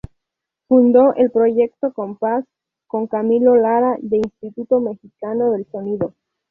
Fundó 0.67 1.13
el 1.13 1.29
proyecto 1.29 1.93
Compass 1.93 2.43
con 2.87 3.05
Camilo 3.05 3.55
Lara 3.55 3.97
de 4.01 4.17
Instituto 4.17 4.79
Mexicano 4.79 5.51
del 5.51 5.67
Sonido. 5.71 6.15